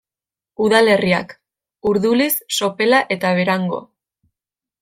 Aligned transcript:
Udalerriak: 0.67 1.35
Urduliz, 1.91 2.31
Sopela 2.61 3.05
eta 3.17 3.37
Berango. 3.41 3.83